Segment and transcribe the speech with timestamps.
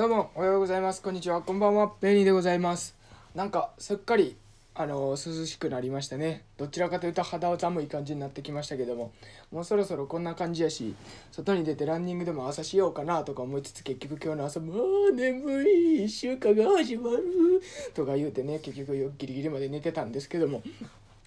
[0.00, 1.02] どうもおはようございます。
[1.02, 1.42] こんにちは。
[1.42, 1.92] こんばんは。
[2.00, 2.96] ベニーでございます。
[3.34, 4.34] なんかすっかり
[4.74, 6.46] あの涼しくなりましたね。
[6.56, 9.12] どちらかというと肌寒い感じになってきましたけども。
[9.52, 10.94] もうそろそろこんな感じやし
[11.32, 14.72] 外に出てランニングでも朝しようかなとか思いつつ結局今日の朝も
[15.10, 16.04] う眠い。
[16.04, 17.60] 1週間が始まる。
[17.92, 20.62] とか言うてね結局ギリギリまで寝てたんですけども。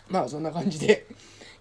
[0.10, 1.06] まあそんな感じで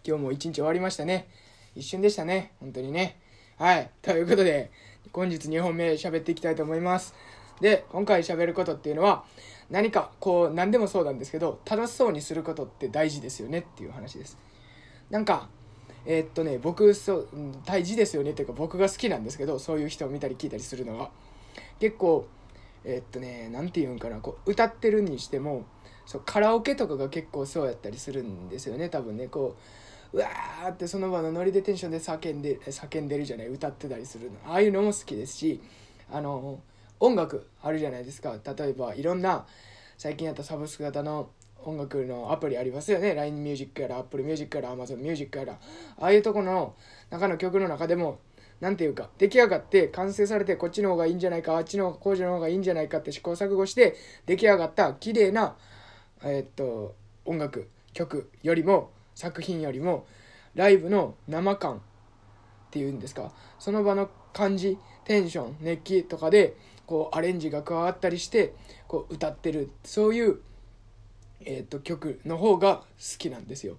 [0.03, 1.29] 今日も一日終わりましたね。
[1.77, 2.53] 一瞬でしたね。
[2.59, 3.19] 本当にね。
[3.59, 3.91] はい。
[4.01, 4.71] ということで
[5.13, 7.15] 本日2本目喋っていきたいと思います。
[7.61, 9.25] で今回喋ることっていうのは
[9.71, 14.37] 何かこう何でもそうなんですけど楽しそうにすることって大事ですよねっていう話です。
[15.11, 15.49] なんか
[16.05, 17.29] えー、っとね僕そう
[17.65, 21.11] 大事ですよねっていうか僕が好きなんですけどそういう人を見たり聞いたりするのが
[21.79, 22.27] 結構
[22.85, 25.65] えー、っとね何て言うんかなこう歌ってるにしても
[26.07, 29.29] そうカラオケとかが結構そうやったりするんですよね多分ね。
[29.29, 29.63] こう
[30.13, 34.39] うわーってその場のノリでテンションで叫んで叫んでるじゃない歌ってたりするの。
[34.47, 35.61] ああいうのも好きですし
[36.11, 36.61] あの
[37.01, 38.37] 音楽あるじゃないですか。
[38.45, 39.47] 例えばいろんな
[39.97, 41.31] 最近やったサブスク型の
[41.65, 43.15] 音楽のアプリありますよね。
[43.15, 45.53] LINE ミュージックやら Apple ミュージックやら Amazon ミュージックやら。
[45.55, 45.59] あ
[46.05, 46.75] あいうとこの
[47.11, 48.19] 中の曲の中でも
[48.61, 53.97] 何て言うか出来上がって完成されてこっちの方がいいんじゃないかあっちの工場の方がいいんじゃないかって試行錯誤して
[54.27, 55.57] 出来上がった綺麗な
[56.23, 60.07] えー、っと音楽曲よりも作品よりも
[60.55, 61.81] ライブの生感っ
[62.71, 63.33] ていうんですか。
[63.59, 68.55] その場の感じテンション熱気とかでこうアレンジが加わったりして
[68.89, 70.39] こう歌ってるそういう、
[71.45, 72.85] えー、と曲の方が好
[73.19, 73.77] きなんですよ。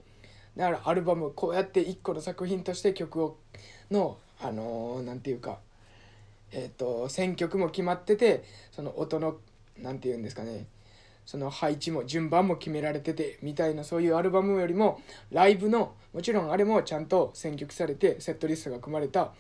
[0.56, 3.38] だからアルバムこうやって一個の作品として曲を
[3.90, 5.60] のあの何、ー、て言うか
[6.52, 9.38] えっ、と選曲も決まっててその音の
[9.78, 10.68] 何て言うんですかね。
[11.26, 19.32] その配置も順番も決められててみたいなそういうアルバムよりもライブのもちろんあれもちゃんと選曲されてセットリストが組まれた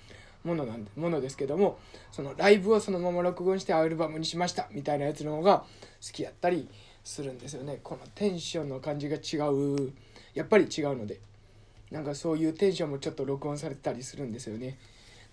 [0.43, 1.79] ものなんでものですけども
[2.11, 5.59] そのライブをそのまま録音してアルバムにしましたみたいなやつの方が
[6.05, 6.67] 好きやったり
[7.03, 7.79] するんですよね。
[7.83, 9.91] このテンションの感じが違う。
[10.33, 11.19] やっぱり違うので
[11.91, 14.77] なんかそういうテンションもちょっと録音されてたりするんですよね。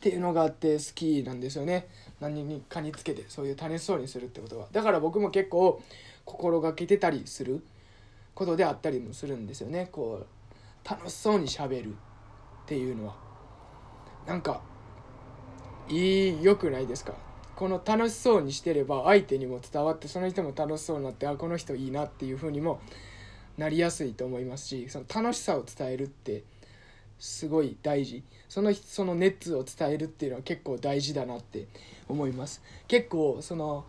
[0.00, 1.87] っていうのがあって好きなんですよね。
[2.21, 4.66] 何にかにつけてそういう楽しそうにするってことは。
[4.72, 5.83] だから僕も結構
[6.25, 7.62] 心がけてたりする
[8.34, 9.91] ことであったりもするんですよね。
[9.93, 11.94] こう楽しそうにしゃべるっ
[12.65, 13.16] ていうのは。
[14.27, 14.62] なんか
[15.89, 17.12] いい良くないですか？
[17.55, 22.81] この楽しそうにしてれば相手にも伝わってその人も楽しそうになってあこの人いいなっていう風にも
[23.59, 26.43] なりやすいと思いますしその楽しさを伝えるって
[27.20, 31.69] すごい大事そのその熱を伝えるっていうのは結構大事だなって
[32.08, 32.62] 思います。
[32.88, 33.84] 結構その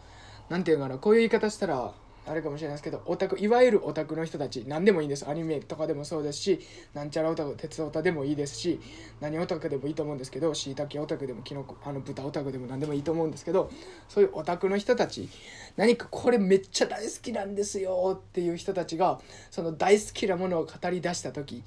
[0.50, 1.94] 何て言うのかなこういう言い方したら
[2.28, 5.28] あれかもしれないですけどオタクいわゆるオタクの人たち何でもいいんです。
[5.28, 6.60] アニメとかでもそうですし
[6.94, 8.56] なんちゃらオタク鉄オタでもいいです。
[8.58, 8.80] し
[9.20, 13.72] 何オタクでもいいと思うんですけどしいたけオタクでもキノコあの豚オタクでも何でもいいと思うんですけど
[14.08, 15.30] そういうオタクの人たち
[15.78, 21.64] 何かこれめっちゃ大好きなんですよっていう人たちがその大好きなものを語り出した時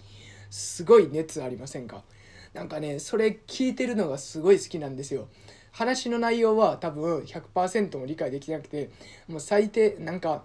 [0.50, 2.02] すごい熱ありませんか？
[2.52, 5.28] なんかねそれ聞いてるのがすごい好きなんですよ。
[5.72, 8.90] 話の内容は多分100%も理解できなくて
[9.26, 10.44] もう最低なんか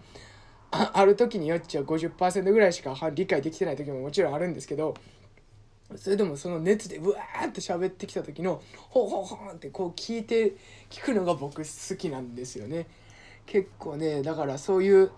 [0.72, 4.96] ある時によっちゃ50%ぐらいしか理解できてない時ももちろんあるんですけど
[5.96, 10.56] それでもその熱でうわーって喋ってきた時のほうほうほうってこう聞いて
[10.90, 12.88] 聞くのが僕好きなんですよね。
[13.50, 15.12] 結構ねだからそういう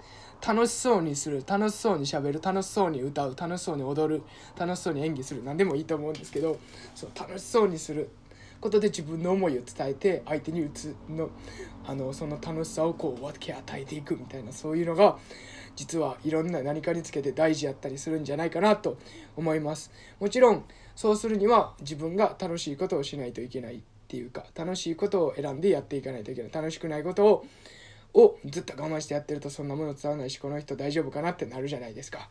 [0.46, 4.24] 楽しそうにする楽しそうにしゃべる楽しそうに歌う楽しそうに踊る
[4.58, 6.58] 楽しそうに演技する何でもいいと思うんですけど
[6.96, 8.10] そう楽しそうにする。
[8.62, 11.32] ことで自分の思いを伝えて相手に打つの
[11.84, 15.18] あのその楽しさをこう分け与えていくみたいなそういうのが
[15.76, 19.00] 実はいろんな何かにつけて大事やったりするんじゃないかなと
[19.36, 19.92] 思います。
[20.20, 20.64] もちろん
[20.96, 26.52] そうするには自分が楽しいことをしないといけないっていうか楽しいことを選んでやっていかないといけない。
[26.52, 27.46] 楽しくないことを
[28.14, 32.30] をずっと我慢してやってるとそんなもの伝わないしこの人大丈夫かなってなるじゃないですか。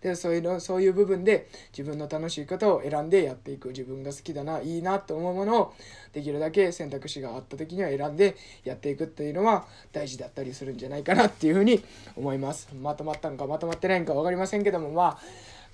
[0.00, 5.74] でそういうのそういう部分で自分の楽しいことを選んでやっていく自分が好きだないいなと思うものを
[6.12, 11.82] できるだけ選択肢があった時には選んでやっていくっていうのは大事だったりするんじゃないかなっていうふうに
[12.14, 15.18] 思いますまとまったのかまとまってないのか分かりませんけどもまあ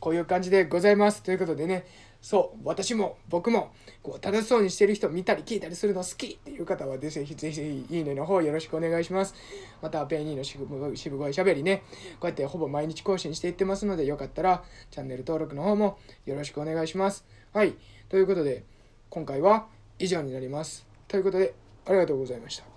[0.03, 1.23] こういう感じでございます。
[1.23, 1.87] ということでね。
[2.21, 3.73] そう私も僕も
[4.03, 9.35] こう楽しそうにしてる人見たり聞いたりするの好きっていう方はぜひぜひいいねの方よろしくお願いします。
[9.81, 10.45] またペイニーの
[10.97, 11.85] 渋声しゃべりね。
[12.19, 17.25] こうやってほぼ毎日更新していってますのでよかったらチャンネル登録の方もよろしくお願いします。
[17.53, 17.75] はい。
[18.09, 18.65] ということで
[19.09, 19.69] 今回は
[20.01, 20.85] 以上になります。
[21.07, 21.55] ということで
[21.87, 22.72] ありがとうございました。